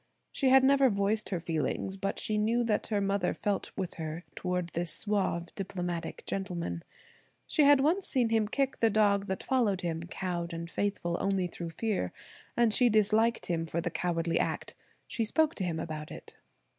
[0.31, 4.23] She had never voiced her feelings but she knew that her mother felt with her
[4.33, 6.83] toward this suave, diplomatic gentleman.
[7.45, 11.45] She had once seem him kick the dog that followed him, cowed and faithful only
[11.45, 12.11] through fear,
[12.57, 14.73] and she disliked him for the cowardly act.
[15.05, 16.33] She spoke to him about it.